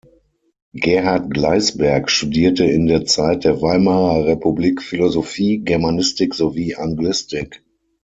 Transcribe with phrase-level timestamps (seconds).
[0.73, 7.63] Gerhard Gleißberg studierte in der Zeit der Weimarer Republik Philosophie, Germanistik sowie Anglistik.